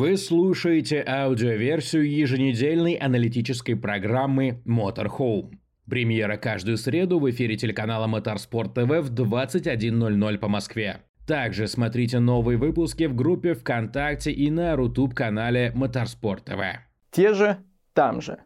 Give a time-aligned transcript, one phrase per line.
[0.00, 5.58] Вы слушаете аудиоверсию еженедельной аналитической программы Motorhome.
[5.90, 11.02] Премьера каждую среду в эфире телеканала Моторспорт ТВ в 21.00 по Москве.
[11.26, 16.62] Также смотрите новые выпуски в группе ВКонтакте и на Рутуб-канале Моторспорт ТВ.
[17.10, 17.58] Те же,
[17.92, 18.38] там же.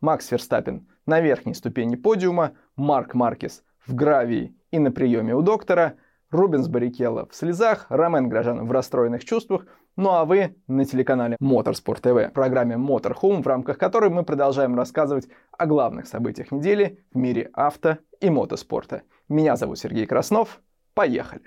[0.00, 5.96] Макс Верстаппин на верхней ступени подиума, Марк Маркес в гравии и на приеме у доктора,
[6.30, 9.66] Рубенс Баррикелло в слезах, Ромен Грожан в расстроенных чувствах,
[9.96, 15.28] ну а вы на телеканале Motorsport TV, программе Motorhome, в рамках которой мы продолжаем рассказывать
[15.56, 19.02] о главных событиях недели в мире авто и мотоспорта.
[19.28, 20.60] Меня зовут Сергей Краснов.
[20.94, 21.42] Поехали!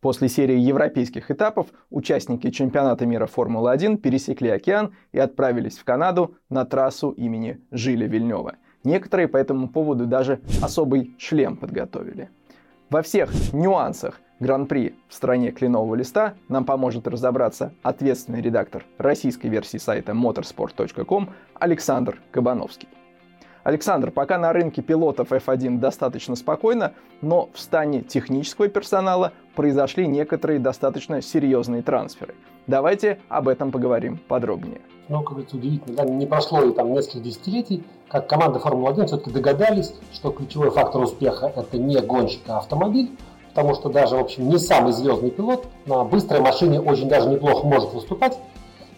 [0.00, 6.64] После серии европейских этапов участники чемпионата мира Формулы-1 пересекли океан и отправились в Канаду на
[6.64, 8.56] трассу имени Жиля Вильнева.
[8.82, 12.30] Некоторые по этому поводу даже особый шлем подготовили.
[12.92, 19.78] Во всех нюансах Гран-при в стране кленового листа нам поможет разобраться ответственный редактор российской версии
[19.78, 22.90] сайта motorsport.com Александр Кабановский.
[23.62, 30.58] Александр, пока на рынке пилотов F1 достаточно спокойно, но в стане технического персонала произошли некоторые
[30.58, 32.34] достаточно серьезные трансферы.
[32.66, 34.82] Давайте об этом поговорим подробнее.
[35.12, 39.30] Ну, как говорится, удивительно, да, не прошло и там несколько десятилетий, как команда Формулы-1 все-таки
[39.30, 43.10] догадались, что ключевой фактор успеха это не гонщик, а автомобиль,
[43.50, 47.66] потому что даже, в общем, не самый звездный пилот на быстрой машине очень даже неплохо
[47.66, 48.38] может выступать.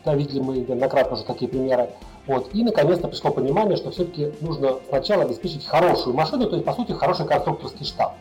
[0.05, 1.91] Да, видели мы неоднократно уже такие примеры.
[2.29, 2.49] Вот.
[2.55, 6.93] И наконец-то пришло понимание, что все-таки нужно сначала обеспечить хорошую машину, то есть, по сути,
[6.93, 8.15] хороший конструкторский штаб.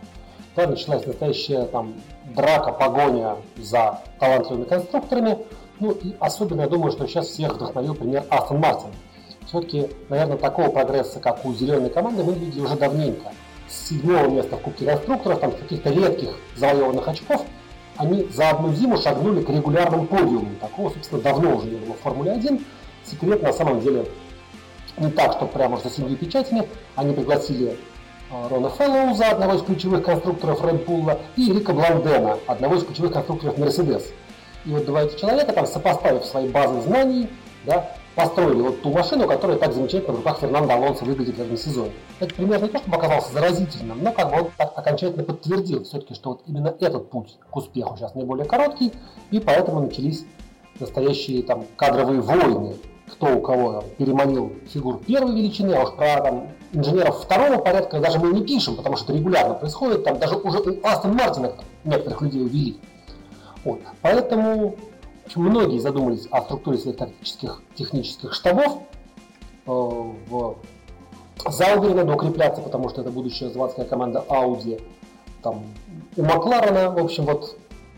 [0.55, 1.94] Да, началась настоящая там
[2.36, 5.38] драка, погоня за талантливыми конструкторами.
[5.80, 8.92] Ну и особенно я думаю, что сейчас всех вдохновил пример Астон Мартин.
[9.46, 13.32] Все-таки, наверное, такого прогресса, как у зеленой команды, мы видели уже давненько.
[13.70, 17.46] С седьмого места в Кубке конструкторов, там каких-то редких завоеванных очков,
[17.98, 20.56] они за одну зиму шагнули к регулярным подиумам.
[20.60, 22.66] Такого, собственно, давно уже не было в Формуле 1
[23.06, 24.06] секрет на самом деле
[24.98, 26.67] не так, что прямо за семью печатями.
[26.95, 27.78] Они пригласили
[28.32, 33.58] а, Рона Фэллоуза, одного из ключевых конструкторов Red и Рика Бландена, одного из ключевых конструкторов
[33.58, 34.04] Mercedes.
[34.66, 37.30] И вот два эти человека, там, сопоставив свои базы знаний,
[37.66, 41.58] да, построили вот ту машину, которая так замечательно в руках Фернандо Алонсо выглядит в этом
[41.58, 41.92] сезоне.
[42.20, 46.14] Это пример не то, чтобы оказался заразительным, но как бы он так окончательно подтвердил все-таки,
[46.14, 48.94] что вот именно этот путь к успеху сейчас наиболее короткий,
[49.32, 50.26] и поэтому начались
[50.80, 52.76] настоящие там кадровые войны
[53.14, 58.20] кто у кого переманил фигур первой величины, а уж про там, инженеров второго порядка даже
[58.20, 61.54] мы не пишем, потому что это регулярно происходит, там даже уже у Астон Мартина
[61.84, 62.80] некоторых людей увели.
[63.64, 63.80] Вот.
[64.02, 64.76] Поэтому
[65.36, 68.80] многие задумались о структуре своих тактических технических штабов.
[69.66, 74.82] Э, в Заубере надо укрепляться, потому что это будущая заводская команда Audi.
[75.42, 75.64] Там,
[76.16, 77.58] у Макларена, в общем, вот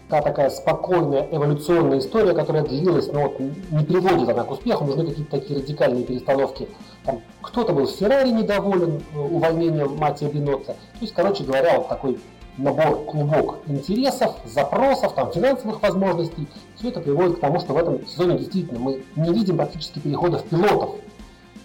[0.09, 5.07] та такая спокойная эволюционная история, которая длилась, но вот не приводит она к успеху, нужны
[5.07, 6.67] какие-то такие радикальные перестановки.
[7.03, 10.73] Там, кто-то был в Феррари недоволен э, увольнением Матия Бинотта.
[10.73, 12.19] То есть, короче говоря, вот такой
[12.57, 16.47] набор, клубок интересов, запросов, там, финансовых возможностей.
[16.77, 20.43] Все это приводит к тому, что в этом сезоне действительно мы не видим практически переходов
[20.45, 20.95] пилотов.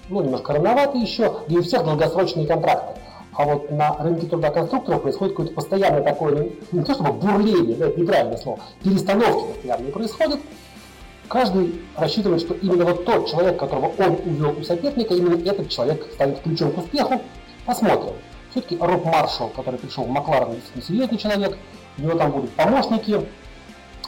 [0.09, 3.01] Ну, немножко рановато еще, и у всех долгосрочные контракты.
[3.33, 7.77] А вот на рынке труда конструкторов происходит какое-то постоянное такое, ну, не то чтобы бурление,
[7.77, 10.41] да, это неправильное слово, перестановки постоянные происходят.
[11.29, 16.09] Каждый рассчитывает, что именно вот тот человек, которого он увел у соперника, именно этот человек
[16.13, 17.21] станет ключом к успеху.
[17.65, 18.15] Посмотрим.
[18.51, 21.59] Все-таки Роб Маршалл, который пришел в Макларен, действительно серьезный человек,
[21.99, 23.27] у него там будут помощники,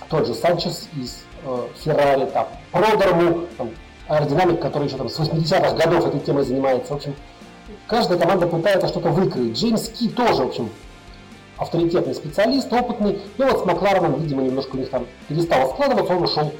[0.09, 3.71] тот же Санчес из э, Феррари, там, Продерму, там,
[4.09, 6.93] аэродинамик, который еще там с 80-х годов этой темой занимается.
[6.93, 7.15] В общем,
[7.87, 9.57] каждая команда пытается что-то выкроить.
[9.57, 10.71] Джеймс Ки тоже, в общем,
[11.57, 13.21] авторитетный специалист, опытный.
[13.39, 16.53] Но вот с Маклареном, видимо, немножко у них там перестало складываться, он ушел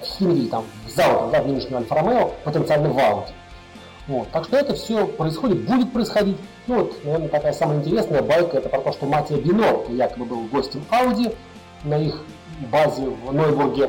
[0.00, 3.26] в Химри, там, в зал, да, в нынешнюю Альфа-Ромео, потенциально в.
[4.10, 4.28] Вот.
[4.32, 6.36] Так что это все происходит, будет происходить.
[6.66, 10.42] Ну вот, наверное, такая самая интересная байка, это про то, что Матия Бино якобы был
[10.50, 11.30] гостем Ауди
[11.84, 12.20] на их
[12.72, 13.88] базе в Нойбурге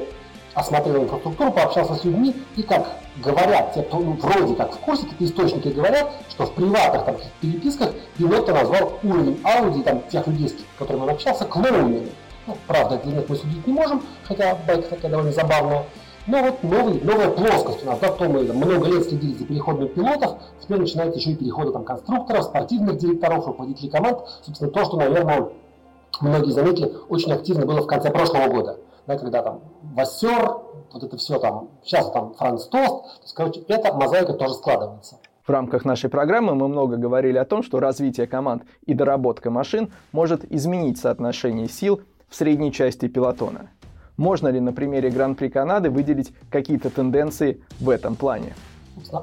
[0.54, 5.08] осмотрел инфраструктуру, пообщался с людьми, и как говорят, те, кто ну, вроде как в курсе,
[5.08, 10.50] какие источники говорят, что в приватных там, переписках Пилотто назвал уровень Ауди, там, тех людей,
[10.50, 12.10] с которыми он общался, клоунами.
[12.46, 15.86] Ну, правда, это нет, мы судить не можем, хотя байка такая довольно забавная.
[16.28, 19.46] Но вот новый, новая плоскость у нас, да, в том мы много лет следили за
[19.46, 24.20] переходами пилотов, теперь начинается еще и переходы там, конструкторов, спортивных директоров, руководителей команд.
[24.44, 25.50] Собственно, то, что, наверное,
[26.22, 28.78] многие заметили, очень активно было в конце прошлого года
[29.08, 29.62] да, когда там
[29.94, 30.58] Вассер,
[30.92, 35.18] вот это все там, сейчас там Франц Тост, то есть, короче, эта мозаика тоже складывается.
[35.46, 39.92] В рамках нашей программы мы много говорили о том, что развитие команд и доработка машин
[40.12, 43.70] может изменить соотношение сил в средней части пилотона.
[44.18, 48.56] Можно ли на примере Гран-при Канады выделить какие-то тенденции в этом плане?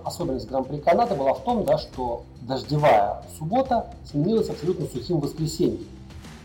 [0.04, 5.86] Особенность Гран-при Канады была в том, да, что дождевая суббота сменилась абсолютно сухим воскресеньем.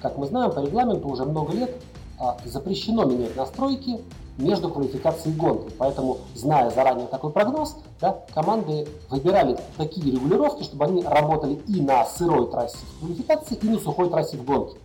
[0.01, 1.71] Как мы знаем, по регламенту уже много лет
[2.19, 4.01] а, запрещено менять настройки
[4.37, 5.71] между квалификацией и гонкой.
[5.77, 12.05] Поэтому, зная заранее такой прогноз, да, команды выбирали такие регулировки, чтобы они работали и на
[12.05, 14.77] сырой трассе в квалификации, и на сухой трассе в гонке.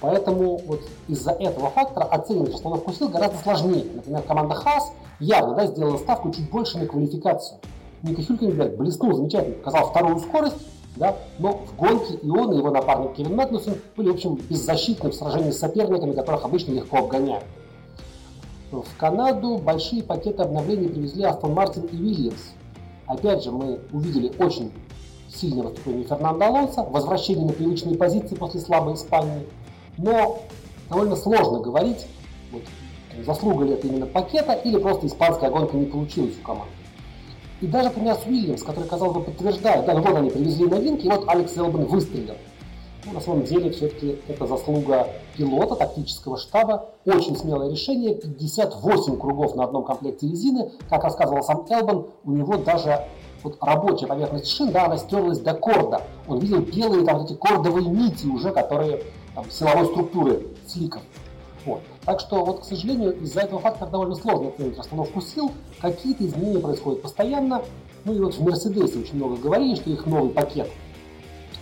[0.00, 3.86] Поэтому вот из-за этого фактора оценивать расстановку сил гораздо сложнее.
[3.94, 7.58] Например, команда Хас явно да, сделала ставку чуть больше на квалификацию.
[8.02, 10.56] Ника Хюлькенберг блеснул замечательно, показал вторую скорость,
[10.96, 15.10] да, но в гонке и он, и его напарник Кевин Магнусон были, в общем, беззащитны
[15.10, 17.44] в сражении с соперниками, которых обычно легко обгоняют.
[18.70, 22.52] В Канаду большие пакеты обновлений привезли Астон Мартин и Вильямс.
[23.06, 24.72] Опять же, мы увидели очень
[25.28, 29.46] сильное выступление Фернандо Алонса, возвращение на привычные позиции после слабой Испании.
[29.98, 30.40] Но
[30.88, 32.06] довольно сложно говорить,
[32.52, 32.62] вот,
[33.24, 36.72] заслуга ли это именно пакета или просто испанская гонка не получилась у команды.
[37.60, 41.06] И даже пример с Уильямс, который, казалось бы, подтверждает, да, ну вот они привезли новинки,
[41.06, 42.34] и вот Алекс Элбан выстрелил.
[43.06, 45.06] Ну, на самом деле все-таки это заслуга
[45.36, 46.88] пилота, тактического штаба.
[47.04, 48.16] Очень смелое решение.
[48.16, 50.72] 58 кругов на одном комплекте резины.
[50.90, 53.06] Как рассказывал сам Элбан, у него даже
[53.44, 56.02] вот рабочая поверхность шин, да, она стерлась до корда.
[56.26, 59.04] Он видел белые там вот эти кордовые нити уже, которые
[59.36, 61.02] там, силовой структуры сликов.
[61.64, 61.82] Вот.
[62.04, 65.52] Так что, вот, к сожалению, из-за этого фактора довольно сложно оценить расстановку сил.
[65.80, 67.62] Какие-то изменения происходят постоянно.
[68.04, 70.68] Ну и вот в Мерседесе очень много говорили, что их новый пакет–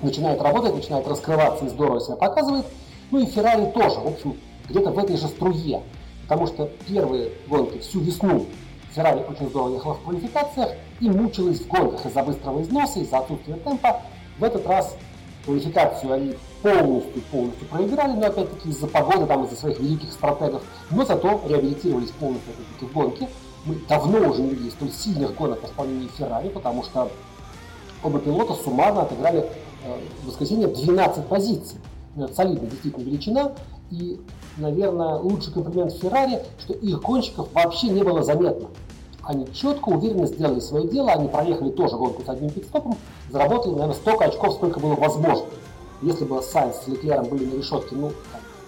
[0.04, 2.66] начинает работать, начинает раскрываться и здорово себя показывает.
[3.10, 4.36] Ну и Феррари тоже, в общем,
[4.68, 5.82] где-то в этой же струе.
[6.22, 8.46] Потому что первые гонки всю весну
[8.94, 13.56] Феррари очень здорово ехала в квалификациях и мучилась в гонках из-за быстрого износа, из-за отсутствия
[13.56, 14.00] темпа.
[14.38, 14.96] В этот раз
[15.44, 21.04] квалификацию они полностью, полностью проиграли, но опять-таки из-за погоды, там, из-за своих великих стратегов, но
[21.04, 23.28] зато реабилитировались полностью опять-таки в гонке.
[23.66, 27.10] Мы давно уже не видели столь сильных гонок в исполнении Феррари, потому что
[28.02, 29.50] оба пилота суммарно отыграли
[30.22, 31.78] в воскресенье 12 позиций.
[32.16, 33.52] Это солидная действительно величина.
[33.90, 34.18] И,
[34.56, 38.68] наверное, лучший комплимент Феррари, что их гонщиков вообще не было заметно.
[39.22, 42.96] Они четко, уверенно сделали свое дело, они проехали тоже гонку с одним пидстопом,
[43.30, 45.46] заработали, наверное, столько очков, сколько было возможно.
[46.04, 48.12] Если бы Сайнс с Леклером были на решетке, ну,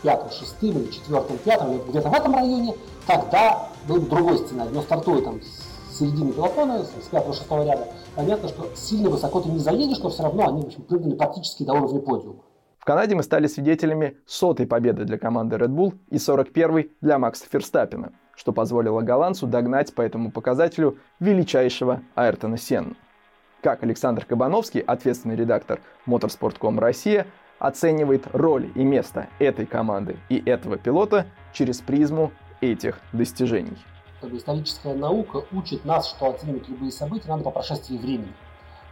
[0.03, 2.75] пятым, шестым или четвертым, пятым, где-то в этом районе,
[3.07, 4.71] тогда был бы другой сценарий.
[4.73, 9.59] Но стартуя там с середины пилотона, с пятого-шестого ряда, понятно, что сильно высоко ты не
[9.59, 12.43] заедешь, но все равно они в общем, прыгнули практически до уровня подиума.
[12.79, 17.45] В Канаде мы стали свидетелями сотой победы для команды Red Bull и 41-й для Макса
[17.51, 22.95] Ферстаппина, что позволило голландцу догнать по этому показателю величайшего Айртона Сенна.
[23.67, 27.27] Как Александр Кабановский, ответственный редактор Motorsport.com Россия,
[27.59, 32.31] оценивает роль и место этой команды и этого пилота через призму
[32.61, 33.77] этих достижений
[34.21, 38.33] как бы историческая наука учит нас, что оценивать любые события надо по прошествии времени.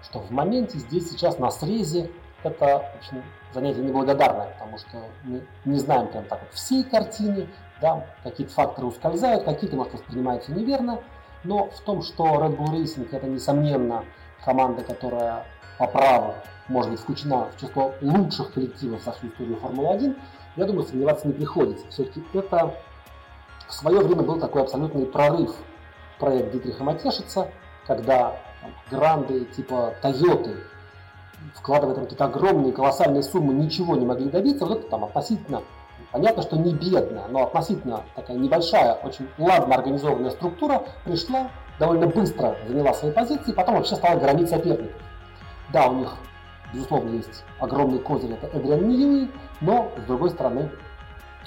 [0.02, 2.10] Что в моменте, здесь, сейчас, на срезе,
[2.42, 3.22] это в общем,
[3.52, 7.46] занятие неблагодарное, потому что мы не знаем прям так вот всей картины,
[7.80, 11.00] да, какие-то факторы ускользают, какие-то, может, воспринимаются неверно,
[11.44, 14.04] но в том, что Red Bull Racing это, несомненно,
[14.44, 15.44] команда, которая
[15.78, 16.34] по праву
[16.68, 20.16] может быть включена в число лучших коллективов за всю историю Формулы-1,
[20.56, 21.86] я думаю, сомневаться не приходится.
[21.90, 22.74] Все-таки это
[23.68, 25.54] в свое время был такой абсолютный прорыв
[26.18, 27.50] проект Дитриха Матешица,
[27.86, 30.56] когда там, гранды типа Тойоты,
[31.54, 34.64] вкладывая там какие-то огромные колоссальные суммы, ничего не могли добиться.
[34.64, 35.62] Вот это там относительно,
[36.12, 42.56] понятно, что не бедная, но относительно такая небольшая, очень ладно организованная структура пришла, довольно быстро
[42.66, 45.00] заняла свои позиции, потом вообще стала громить соперников.
[45.72, 46.14] Да, у них,
[46.72, 50.70] безусловно, есть огромный козырь, это Эдриан Ньюи, но, с другой стороны,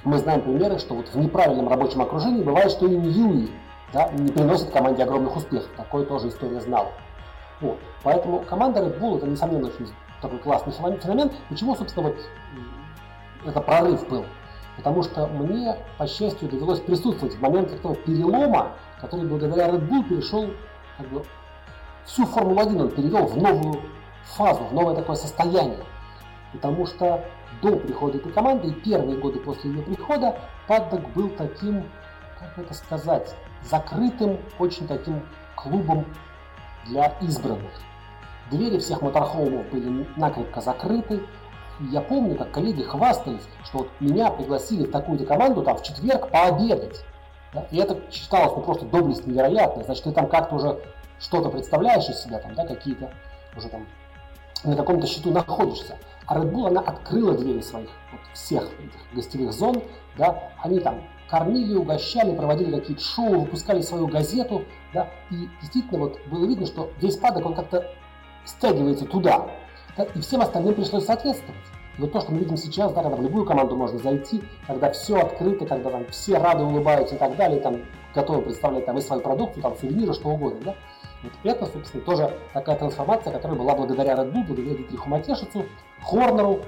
[0.03, 3.49] мы знаем примеры, что вот в неправильном рабочем окружении бывает, что и Ньюи
[3.93, 5.69] да, не приносит команде огромных успехов.
[5.75, 6.89] Такое тоже история знала.
[7.61, 7.79] Вот.
[8.03, 9.87] Поэтому команда Red Bull это, несомненно, очень
[10.21, 11.31] такой классный феномен.
[11.49, 12.17] Почему, собственно, вот
[13.45, 14.25] это прорыв был?
[14.75, 20.07] Потому что мне, по счастью, довелось присутствовать в момент этого перелома, который благодаря Red Bull
[20.07, 20.49] перешел
[20.97, 21.23] как бы,
[22.05, 23.81] всю Формулу-1 он перевел в новую
[24.35, 25.83] фазу, в новое такое состояние.
[26.53, 27.23] Потому что
[27.61, 31.83] до прихода этой команды и первые годы после ее прихода Паддок был таким,
[32.39, 35.21] как это сказать, закрытым, очень таким
[35.55, 36.05] клубом
[36.85, 37.71] для избранных.
[38.51, 41.21] Двери всех моторхоумов были накрепко закрыты.
[41.79, 46.29] Я помню, как коллеги хвастались, что вот меня пригласили в такую-то команду там в четверг
[46.31, 47.03] пообедать.
[47.53, 47.65] Да?
[47.71, 49.85] И это считалось ну, просто доблесть невероятная.
[49.85, 50.79] Значит, ты там как-то уже
[51.19, 53.11] что-то представляешь из себя, там, да, какие-то
[53.55, 53.87] уже там
[54.63, 55.97] на каком-то счету находишься.
[56.25, 59.81] А Red Bull, она открыла двери своих вот, всех этих гостевых зон,
[60.17, 64.63] да, они там кормили, угощали, проводили какие-то шоу, выпускали свою газету,
[64.93, 67.89] да, и действительно вот было видно, что весь падок, он как-то
[68.45, 69.47] стягивается туда,
[69.95, 71.61] да, и всем остальным пришлось соответствовать.
[71.97, 75.17] Вот то, что мы видим сейчас, да, когда в любую команду можно зайти, когда все
[75.17, 77.81] открыто, когда там все рады улыбаются и так далее, там
[78.13, 80.75] готовы представлять там и свою продукцию, там сувениры, что угодно, да.
[81.23, 85.65] Вот это, собственно, тоже такая трансформация, которая была благодаря Red Bull, благодаря Дитриху Матешицу,
[86.03, 86.61] Хорнеру,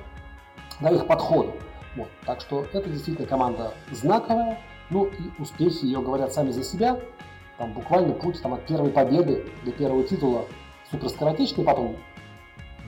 [0.80, 1.54] да, их подходу.
[1.96, 2.08] Вот.
[2.26, 4.60] Так что это действительно команда знаковая,
[4.90, 7.00] ну и успехи ее говорят сами за себя.
[7.58, 10.46] Там буквально путь там, от первой победы до первого титула
[10.90, 11.98] суперскоротечный, потом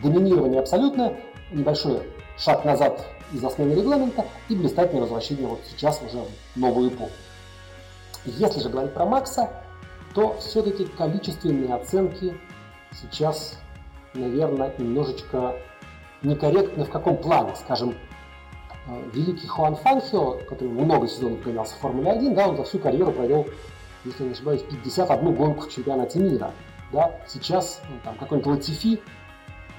[0.01, 1.17] доминирование абсолютное,
[1.51, 2.01] небольшой
[2.43, 6.17] шаг назад из-за смены регламента и блистательное возвращение вот сейчас уже
[6.55, 7.11] в новую эпоху.
[8.25, 9.49] Если же говорить про Макса,
[10.13, 12.35] то все-таки количественные оценки
[12.91, 13.59] сейчас,
[14.13, 15.55] наверное, немножечко
[16.21, 17.55] некорректны в каком плане.
[17.55, 17.95] Скажем,
[18.87, 22.79] э, великий Хуан Фанхио, который много сезонов гонялся в Формуле 1, да, он за всю
[22.79, 23.47] карьеру провел,
[24.03, 26.51] если не ошибаюсь, 51 гонку в чемпионате мира.
[26.91, 27.11] Да.
[27.27, 28.99] Сейчас ну, там, какой-нибудь Латифи,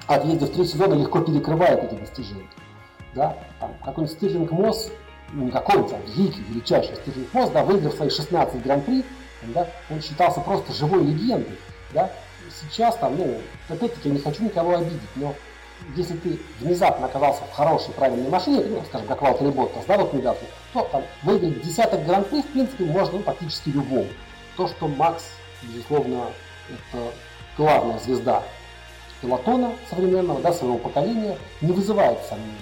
[0.06, 2.48] отъездив три сезона, легко перекрывает эти достижения.
[3.14, 3.36] Да.
[3.60, 4.90] Там, какой-нибудь Стирлинг Мосс,
[5.32, 9.04] ну не какой-нибудь, а великий, величайший Стирлинг Мосс, да, выиграв свои 16 гран-при,
[9.54, 11.58] да, он считался просто живой легендой.
[11.92, 12.10] Да.
[12.60, 15.34] Сейчас там, ну, опять-таки, я не хочу никого обидеть, но
[15.96, 20.12] если ты внезапно оказался в хорошей, правильной машине, ну, скажем, как Валтер Боттас, да, вот
[20.12, 20.40] недавно,
[20.72, 24.06] то там выиграть десяток гран-при, в принципе, можно ну, практически любому.
[24.56, 25.24] То, что Макс,
[25.62, 26.26] безусловно,
[26.68, 27.12] это
[27.56, 28.42] главная звезда
[29.22, 32.52] пилотона современного, да, своего поколения, не вызывает сомнений.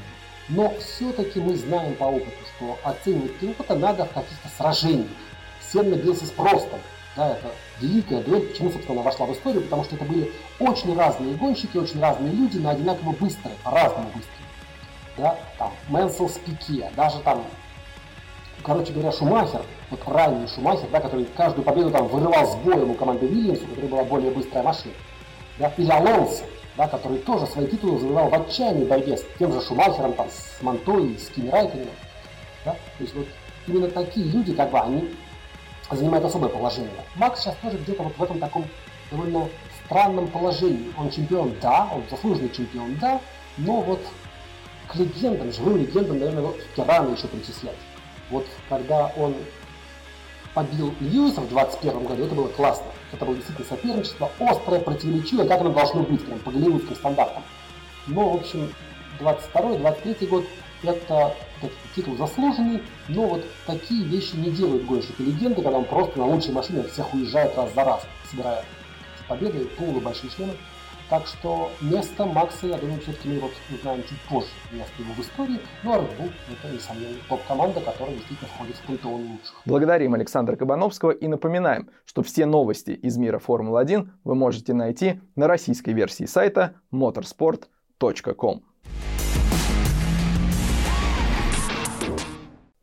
[0.49, 5.09] Но все-таки мы знаем по опыту, что оценивать пилота надо в каких-то сражениях.
[5.73, 6.81] Сенна бился с Простом,
[7.17, 7.50] да, это
[7.81, 8.49] великая дуэль.
[8.49, 9.62] Почему, собственно, она вошла в историю?
[9.62, 14.37] Потому что это были очень разные гонщики, очень разные люди, но одинаково быстрые, по-разному быстрые.
[15.17, 17.45] Да, там, Мэнсел с Пике, даже там,
[18.62, 22.95] короче говоря, Шумахер, вот ранний Шумахер, да, который каждую победу там вырывал с боем у
[22.95, 24.95] команды Вильямса, у которой была более быстрая машина.
[25.61, 26.45] Да, или Алонсо,
[26.79, 30.62] да, который тоже свои титулы завоевал в отчаянной борьбе с тем же Шумахером, там, с
[30.62, 31.87] Монтой, с Кими Райкиным.
[32.64, 32.73] Да?
[32.73, 33.26] То есть вот
[33.67, 35.14] именно такие люди, как бы, они
[35.90, 36.90] занимает особое положение.
[37.17, 38.64] Макс сейчас тоже где-то вот в этом таком
[39.11, 39.50] довольно
[39.85, 40.90] странном положении.
[40.97, 43.21] Он чемпион, да, он заслуженный чемпион, да,
[43.59, 44.00] но вот
[44.88, 47.76] к легендам, живым легендам, наверное, вот рано еще причислять.
[48.31, 49.35] Вот когда он
[50.54, 52.87] побил Льюиса в 21 году, это было классно.
[53.12, 57.42] Это было действительно соперничество, острое, противоречивое, как оно должно быть, прям по голливудским стандартам.
[58.07, 58.73] Но, в общем,
[59.21, 60.45] 22-23 год
[60.83, 66.19] это этот титул заслуженный, но вот такие вещи не делают гонщики легенды, когда он просто
[66.19, 68.64] на лучшей машине всех уезжает раз за раз, собирая
[69.28, 70.57] победы, полы, большие шлемы.
[71.11, 75.19] Так что место Макса, я думаю, все-таки мы вот узнаем чуть позже, место его в
[75.19, 75.59] истории.
[75.83, 79.62] Ну а Red Bull это, несомненно, топ-команда, которая действительно входит в пантеон лучших.
[79.67, 85.49] Благодарим Александра Кабановского и напоминаем, что все новости из мира Формулы-1 вы можете найти на
[85.49, 88.62] российской версии сайта motorsport.com.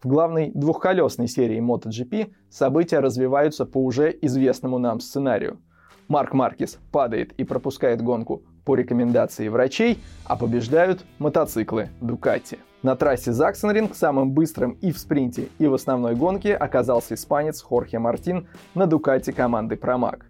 [0.03, 5.61] В главной двухколесной серии MotoGP события развиваются по уже известному нам сценарию.
[6.07, 12.59] Марк Маркес падает и пропускает гонку по рекомендации врачей, а побеждают мотоциклы Дукати.
[12.83, 17.99] На трассе Заксенринг самым быстрым и в спринте, и в основной гонке оказался испанец Хорхе
[17.99, 20.25] Мартин на Дукати команды Промаг.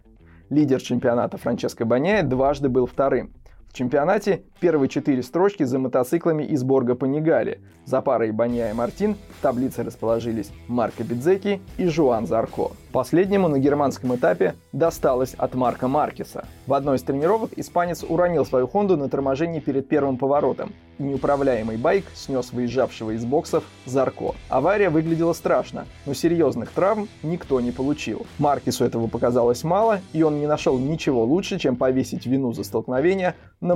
[0.50, 3.34] Лидер чемпионата Франческо Баняя дважды был вторым,
[3.68, 7.62] в чемпионате первые четыре строчки за мотоциклами из Борга Панигали.
[7.86, 12.72] За парой Банья и Мартин в таблице расположились Марко Бидзеки и Жуан Зарко.
[12.92, 16.46] Последнему на германском этапе досталось от Марка Маркеса.
[16.66, 21.78] В одной из тренировок испанец уронил свою Хонду на торможении перед первым поворотом, и неуправляемый
[21.78, 24.34] байк снес выезжавшего из боксов Зарко.
[24.50, 28.26] Авария выглядела страшно, но серьезных травм никто не получил.
[28.40, 33.36] Маркесу этого показалось мало, и он не нашел ничего лучше, чем повесить вину за столкновение
[33.62, 33.76] на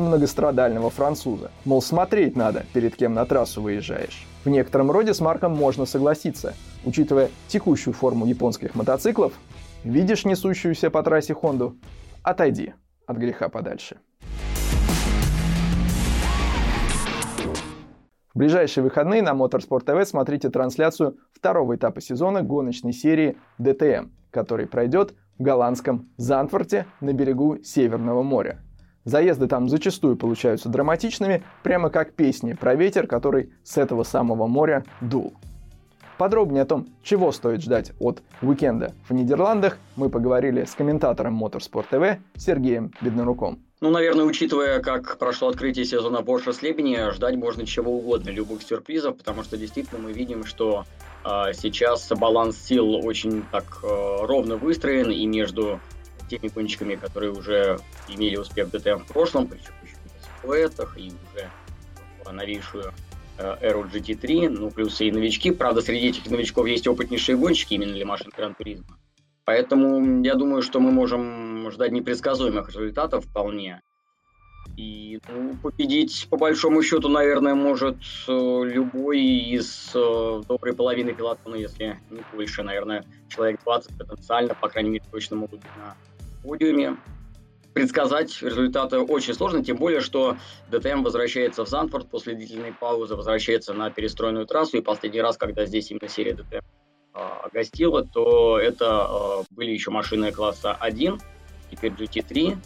[0.71, 1.51] многострадального француза.
[1.65, 4.25] Мол, смотреть надо, перед кем на трассу выезжаешь.
[4.43, 6.53] В некотором роде с Марком можно согласиться.
[6.85, 9.33] Учитывая текущую форму японских мотоциклов,
[9.83, 11.75] видишь несущуюся по трассе Хонду,
[12.23, 12.73] отойди
[13.05, 13.97] от греха подальше.
[18.33, 24.67] В ближайшие выходные на Motorsport TV смотрите трансляцию второго этапа сезона гоночной серии DTM, который
[24.67, 28.63] пройдет в голландском Зантворте на берегу Северного моря.
[29.03, 34.83] Заезды там зачастую получаются драматичными, прямо как песни про ветер, который с этого самого моря
[35.01, 35.33] дул.
[36.19, 41.85] Подробнее о том, чего стоит ждать от уикенда в Нидерландах, мы поговорили с комментатором Motorsport
[41.89, 43.57] TV Сергеем Бедноруком.
[43.79, 49.17] Ну, наверное, учитывая, как прошло открытие сезона Porsche Слебени, ждать можно чего угодно, любых сюрпризов,
[49.17, 50.85] потому что действительно мы видим, что
[51.25, 53.87] э, сейчас баланс сил очень так э,
[54.21, 55.79] ровно выстроен, и между
[56.31, 61.07] теми гонщиками, которые уже имели успех в ДТМ в прошлом, причем еще в силуэтах, и
[61.07, 61.49] уже
[62.23, 62.93] в новейшую
[63.37, 65.51] э, эру GT3, ну, плюс и новички.
[65.51, 68.97] Правда, среди этих новичков есть опытнейшие гонщики именно для машин Гран-туризма.
[69.45, 73.81] Поэтому я думаю, что мы можем ждать непредсказуемых результатов вполне.
[74.77, 77.97] И ну, победить, по большому счету, наверное, может
[78.27, 84.69] э, любой из э, доброй половины пилотона, если не больше, наверное, человек 20 потенциально, по
[84.69, 85.95] крайней мере, точно могут на
[86.43, 86.97] подиуме.
[87.73, 90.35] Предсказать результаты очень сложно, тем более, что
[90.69, 95.65] ДТМ возвращается в Занфорд после длительной паузы, возвращается на перестроенную трассу, и последний раз, когда
[95.65, 96.65] здесь именно серия ДТМ
[97.13, 101.19] а, гостила, то это а, были еще машины класса 1,
[101.71, 102.57] теперь GT3.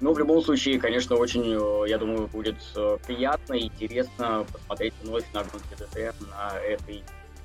[0.00, 4.92] Но в любом случае, конечно, очень, э, я думаю, будет э, приятно и интересно посмотреть
[5.02, 7.02] вновь на гонки ДТМ на этой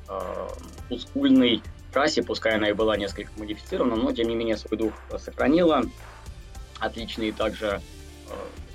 [0.09, 0.47] э,
[0.89, 5.83] ускульной трассе, пускай она и была несколько модифицирована, но тем не менее свой дух сохранила.
[6.79, 7.81] Отличные также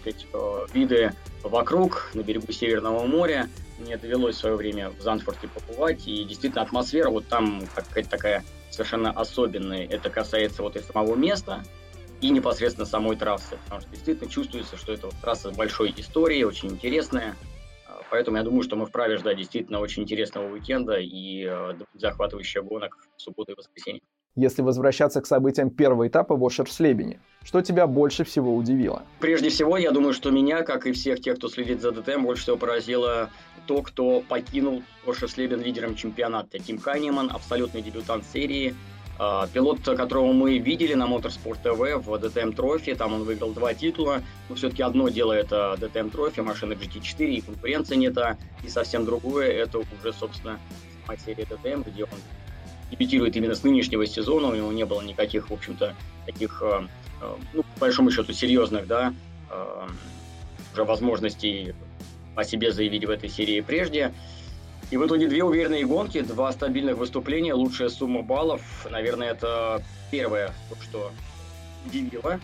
[0.05, 5.49] э, э, виды вокруг, на берегу Северного моря мне довелось в свое время в Занфорте
[5.49, 9.87] побывать, и действительно атмосфера вот там какая-то такая совершенно особенная.
[9.87, 11.63] Это касается вот и самого места,
[12.21, 16.71] и непосредственно самой трассы, потому что действительно чувствуется, что это вот трасса большой историей, очень
[16.71, 17.37] интересная,
[18.11, 22.97] Поэтому я думаю, что мы вправе ждать действительно очень интересного уикенда и э, захватывающих гонок
[23.17, 24.01] в субботу и воскресенье.
[24.37, 29.03] Если возвращаться к событиям первого этапа в Ошерслебене, что тебя больше всего удивило?
[29.19, 32.43] Прежде всего, я думаю, что меня, как и всех тех, кто следит за ДТМ, больше
[32.43, 33.31] всего поразило
[33.67, 36.59] то, кто покинул Ошерслебен лидером чемпионата.
[36.59, 38.75] Тим Канеман, абсолютный дебютант серии,
[39.19, 44.23] пилот, которого мы видели на Motorsport TV в DTM Trophy, там он выиграл два титула,
[44.49, 49.05] но все-таки одно дело это DTM Trophy, машина GT4, и конкуренция не та, и совсем
[49.05, 50.59] другое, это уже, собственно,
[51.25, 52.19] серия DTM, где он
[52.91, 55.95] дебютирует именно с нынешнего сезона, у него не было никаких, в общем-то,
[56.25, 56.87] таких, э,
[57.23, 59.15] э, ну, по большому счету, серьезных, да,
[59.51, 59.89] э,
[60.73, 61.75] уже возможностей
[62.35, 64.13] о себе заявить в этой серии прежде.
[64.91, 68.63] И в итоге две уверенные гонки, два стабильных выступления, лучшая сумма баллов.
[68.89, 71.11] Наверное, это первое, что
[71.85, 72.41] удивило.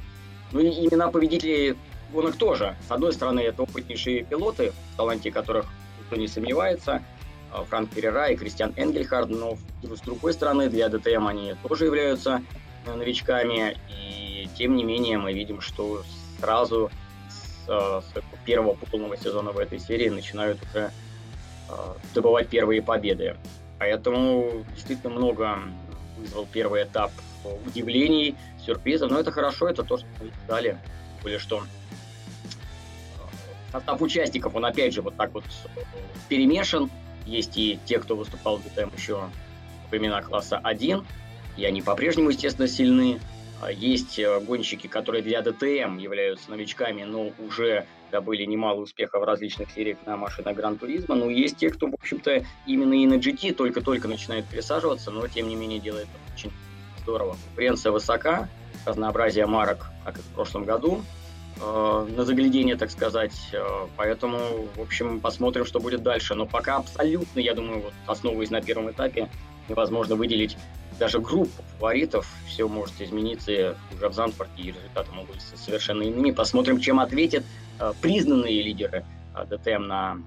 [0.51, 1.77] Ну и имена победителей
[2.13, 2.77] гонок тоже.
[2.87, 5.67] С одной стороны, это опытнейшие пилоты, в таланте которых
[6.01, 7.03] никто не сомневается.
[7.53, 12.43] Э, Франк Перера и Кристиан Энгельхард, но с другой стороны для ДТМ они тоже являются
[12.87, 16.03] э, новичками, и тем не менее мы видим, что
[16.41, 16.91] сразу
[17.29, 20.91] с, э, с первого полного сезона в этой серии начинают уже
[22.15, 23.37] добывать первые победы.
[23.79, 25.59] Поэтому действительно много
[26.17, 27.11] вызвал первый этап
[27.67, 30.79] удивлений, сюрпризов, но это хорошо, это то, что мы ждали.
[31.23, 31.63] Более что
[33.73, 35.45] состав участников, он опять же вот так вот
[36.29, 36.91] перемешан,
[37.27, 39.31] есть и те, кто выступал в ДТМ еще
[39.91, 41.05] времена класса 1,
[41.57, 43.21] и они по-прежнему, естественно, сильны.
[43.63, 49.25] А есть э, гонщики, которые для ДТМ являются новичками, но уже добыли немало успеха в
[49.25, 51.15] различных сериях на машинах Гран-туризма.
[51.15, 55.47] Но есть те, кто, в общем-то, именно и на GT только-только начинает пересаживаться, но, тем
[55.47, 56.51] не менее, делает очень
[57.03, 57.37] здорово.
[57.47, 58.49] Конкуренция высока,
[58.85, 61.01] разнообразие марок, как и в прошлом году.
[61.61, 63.51] Э, на заглядение, так сказать.
[63.53, 66.35] Э, поэтому, в общем, посмотрим, что будет дальше.
[66.35, 69.29] Но пока абсолютно, я думаю, вот основываясь на первом этапе,
[69.69, 70.57] невозможно выделить
[71.03, 72.29] даже группу фаворитов.
[72.47, 76.31] Все может измениться уже в Занфорте, и результаты могут быть совершенно иными.
[76.31, 77.43] Посмотрим, чем ответят
[77.81, 79.05] э, признанные лидеры
[79.51, 80.19] ДТМ на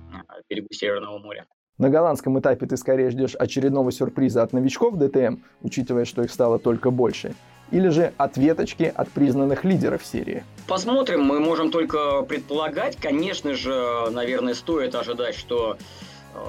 [0.49, 1.45] берегу Северного моря.
[1.77, 6.59] На голландском этапе ты скорее ждешь очередного сюрприза от новичков ДТМ, учитывая, что их стало
[6.59, 7.35] только больше,
[7.71, 10.43] или же ответочки от признанных лидеров серии?
[10.67, 12.97] Посмотрим, мы можем только предполагать.
[12.97, 15.77] Конечно же, наверное, стоит ожидать, что
[16.33, 16.39] э,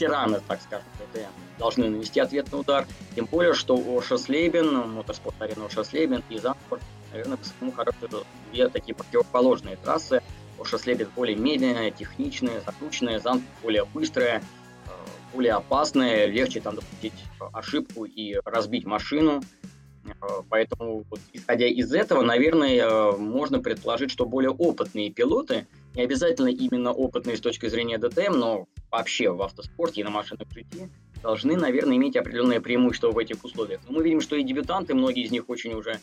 [0.00, 2.86] ветераны, так скажем, ДТМ должны нанести ответный удар.
[3.14, 6.82] Тем более, что Ошаслейбен, мотоспорт арена Ошаслейбен и Занфорд,
[7.12, 10.22] наверное, по своему характеру две такие противоположные трассы.
[10.58, 14.42] Ошаслейбен более медленная, техничная, закрученная, Занфорд более быстрая,
[14.86, 14.90] э,
[15.34, 17.14] более опасная, легче там допустить
[17.52, 19.42] ошибку и разбить машину.
[20.06, 20.10] Э,
[20.48, 26.48] поэтому, вот, исходя из этого, наверное, э, можно предположить, что более опытные пилоты, не обязательно
[26.48, 30.88] именно опытные с точки зрения ДТМ, но вообще в автоспорте и на машинах GT,
[31.22, 33.80] должны, наверное, иметь определенное преимущество в этих условиях.
[33.88, 35.98] Но мы видим, что и дебютанты, многие из них очень уже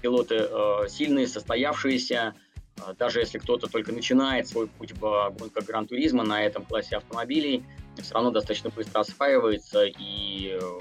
[0.00, 2.34] пилоты э, сильные, состоявшиеся,
[2.76, 7.64] э, даже если кто-то только начинает свой путь в гонках Гран-туризма на этом классе автомобилей,
[8.00, 10.80] все равно достаточно быстро осваивается и э,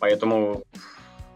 [0.00, 0.64] Поэтому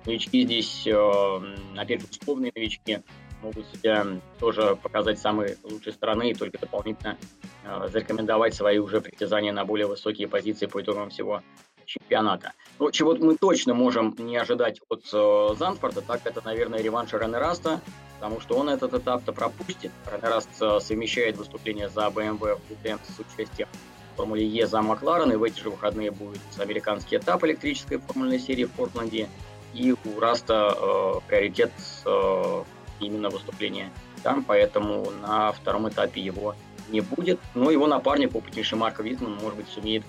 [0.07, 1.40] новички здесь, э,
[1.76, 3.00] опять же, условные новички,
[3.44, 4.07] могут себя
[4.40, 7.16] тоже показать самой лучшей стороны и только дополнительно
[7.64, 11.42] э, зарекомендовать свои уже притязания на более высокие позиции по итогам всего
[11.85, 12.52] чемпионата.
[12.78, 17.38] Но чего мы точно можем не ожидать от э, Зандворта, так это, наверное, реванш Рене
[17.38, 17.80] Раста,
[18.18, 19.92] потому что он этот этап-то пропустит.
[20.11, 23.68] Рене Раст э, совмещает выступление за BMW в ДТМ с участием
[24.14, 28.38] в Формуле Е за Макларен, и в эти же выходные будет американский этап электрической формульной
[28.38, 29.28] серии в Портленде,
[29.74, 31.72] и у Раста э, приоритет
[32.07, 32.64] э,
[33.00, 33.90] именно выступления
[34.22, 36.54] там, поэтому на втором этапе его
[36.90, 37.40] не будет.
[37.54, 40.04] Но его напарник, опытнейший Марко Витман, может быть, сумеет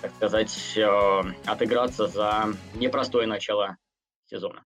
[0.00, 3.76] так сказать, э, отыграться за непростое начало
[4.26, 4.62] сезона.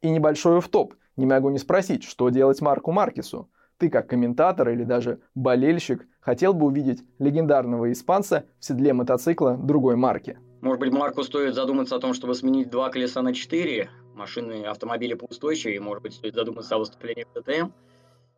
[0.00, 0.94] И небольшой в топ.
[1.16, 3.50] Не могу не спросить, что делать Марку Маркесу.
[3.78, 9.96] Ты, как комментатор или даже болельщик, хотел бы увидеть легендарного испанца в седле мотоцикла другой
[9.96, 10.38] марки.
[10.60, 13.90] Может быть, Марку стоит задуматься о том, чтобы сменить два колеса на четыре.
[14.14, 15.80] Машины, автомобили поустойчивее.
[15.80, 17.70] Может быть, стоит задуматься о выступлении в ДТМ.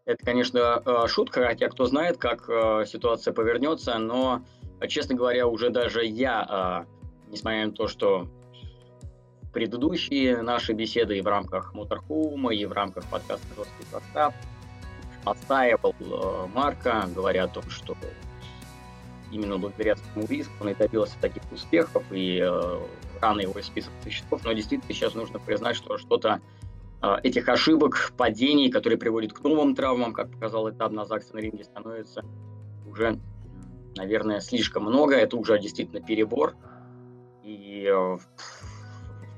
[0.04, 4.42] Это, конечно, э, шутка, хотя кто знает, как э, ситуация повернется, но
[4.88, 6.86] честно говоря, уже даже я, а,
[7.28, 8.28] несмотря на то, что
[9.52, 14.34] предыдущие наши беседы и в рамках Моторхоума, и в рамках подкаста «Жесткий состав»
[15.24, 15.94] отстаивал
[16.54, 17.96] Марка, говоря о том, что
[19.32, 22.80] именно благодаря своему риску он и добился таких успехов, и э,
[23.20, 26.40] рано его из списка существов, но действительно сейчас нужно признать, что что-то
[27.02, 31.38] э, этих ошибок, падений, которые приводят к новым травмам, как показал этап на ЗАГСе на
[31.38, 32.24] ринге, становится
[32.86, 33.18] уже
[33.96, 35.16] наверное, слишком много.
[35.16, 36.54] Это уже действительно перебор.
[37.42, 38.18] И э,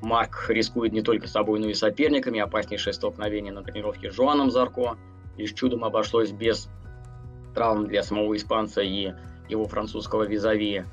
[0.02, 2.40] Марк рискует не только собой, но и соперниками.
[2.40, 4.96] Опаснейшее столкновение на тренировке с Жуаном Зарко.
[5.36, 6.68] Лишь чудом обошлось без
[7.54, 9.12] травм для самого испанца и
[9.48, 10.84] его французского визави.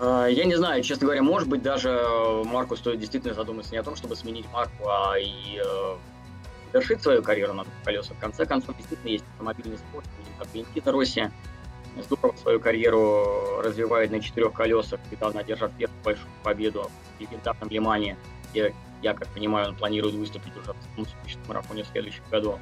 [0.00, 1.90] Э, я не знаю, честно говоря, может быть, даже
[2.44, 5.96] Марку стоит действительно задуматься не о том, чтобы сменить Марку, а и э,
[6.72, 8.16] завершить свою карьеру на колесах.
[8.16, 10.06] В конце концов, действительно есть автомобильный спорт,
[10.38, 11.30] как Валентина Росси,
[12.02, 18.16] здорово свою карьеру развивает на четырех колесах, недавно одержав первую большую победу в легендарном Лимане,
[18.50, 22.58] где, я как понимаю, он планирует выступить уже в марафоне в следующем году.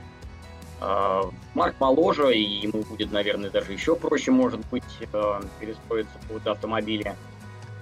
[0.81, 1.23] А,
[1.55, 7.17] Марк моложе, и ему будет, наверное, даже еще проще, может быть, э, перестроиться под автомобиле.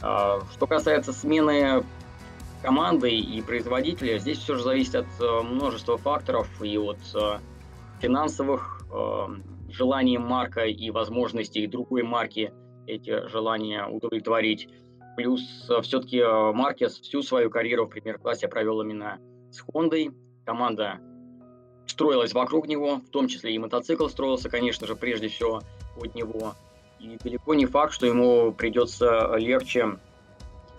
[0.00, 1.84] А, что касается смены
[2.62, 7.38] команды и производителя, здесь все же зависит от э, множества факторов и от э,
[8.00, 8.72] финансовых
[9.70, 12.52] желанием Марка и возможностей другой марки
[12.86, 14.68] эти желания удовлетворить.
[15.16, 15.40] Плюс
[15.82, 19.18] все-таки Маркес всю свою карьеру в премьер-классе провел именно
[19.50, 20.12] с Хондой.
[20.44, 21.00] Команда
[21.86, 25.62] строилась вокруг него, в том числе и мотоцикл строился, конечно же, прежде всего
[26.00, 26.54] от него.
[26.98, 29.98] И далеко не факт, что ему придется легче,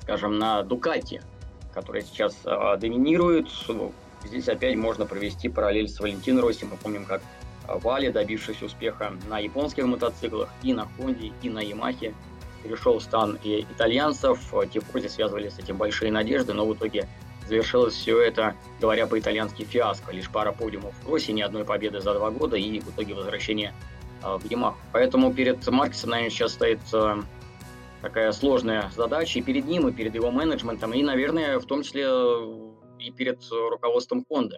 [0.02, 1.24] скажем, на Дукате,
[1.74, 3.48] которая сейчас э, доминирует.
[4.24, 6.66] Здесь опять можно провести параллель с Валентином Росси.
[6.66, 7.22] Мы помним, как
[7.68, 12.14] Вали, добившись успеха на японских мотоциклах, и на Хонде, и на Ямахе,
[12.64, 14.40] перешел в стан и итальянцев.
[14.72, 17.08] Тифози связывали с этим большие надежды, но в итоге
[17.48, 20.12] завершилось все это, говоря по-итальянски, фиаско.
[20.12, 23.74] Лишь пара подиумов в Росси, ни одной победы за два года и в итоге возвращение
[24.22, 24.78] а, в Ямаху.
[24.92, 27.20] Поэтому перед Маркесом, наверное, сейчас стоит а,
[28.02, 32.08] такая сложная задача и перед ним, и перед его менеджментом, и, наверное, в том числе
[33.00, 34.58] и перед руководством Honda.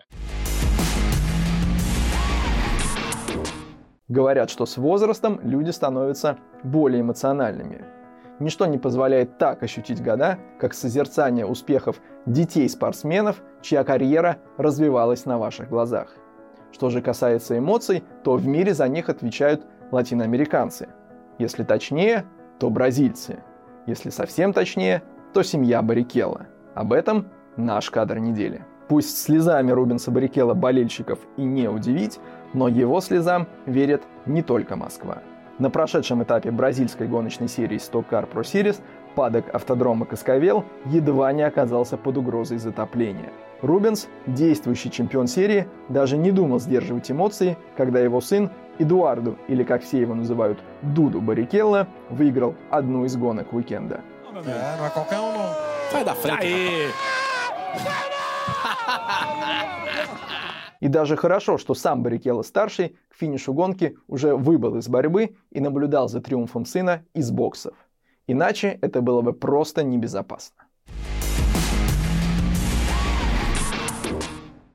[4.08, 7.96] Говорят, что с возрастом люди становятся более эмоциональными.
[8.39, 15.69] Ничто не позволяет так ощутить года, как созерцание успехов детей-спортсменов, чья карьера развивалась на ваших
[15.69, 16.15] глазах.
[16.71, 20.89] Что же касается эмоций, то в мире за них отвечают латиноамериканцы.
[21.39, 22.26] Если точнее,
[22.60, 23.39] то бразильцы.
[23.88, 25.02] Если совсем точнее,
[25.34, 26.47] то семья Барикелла.
[26.76, 28.63] Об этом наш кадр недели.
[28.88, 32.19] Пусть слезами Рубенса Барикелла болельщиков и не удивить,
[32.54, 35.19] но его слезам верит не только Москва.
[35.60, 38.80] На прошедшем этапе бразильской гоночной серии Stock Car Pro Series
[39.15, 43.32] падок автодрома Каскавел едва не оказался под угрозой затопления.
[43.63, 49.82] Рубенс, действующий чемпион серии, даже не думал сдерживать эмоции, когда его сын Эдуарду, или как
[49.82, 54.02] все его называют, Дуду Барикелло, выиграл одну из гонок уикенда.
[60.79, 66.07] И даже хорошо, что сам Баррикелло-старший к финишу гонки уже выбыл из борьбы и наблюдал
[66.07, 67.73] за триумфом сына из боксов.
[68.27, 70.63] Иначе это было бы просто небезопасно.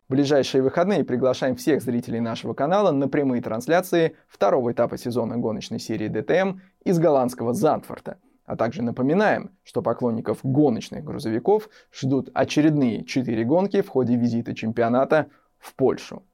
[0.09, 5.79] В ближайшие выходные приглашаем всех зрителей нашего канала на прямые трансляции второго этапа сезона гоночной
[5.79, 8.19] серии DTM из голландского Зандфорта.
[8.45, 15.29] А также напоминаем, что поклонников гоночных грузовиков ждут очередные четыре гонки в ходе визита чемпионата
[15.59, 16.25] в Польшу.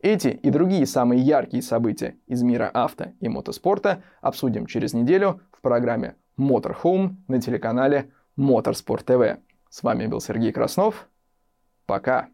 [0.00, 5.60] Эти и другие самые яркие события из мира авто и мотоспорта обсудим через неделю в
[5.60, 9.38] программе Motorhome на телеканале Motorsport TV.
[9.68, 11.08] С вами был Сергей Краснов.
[11.84, 12.28] Пока!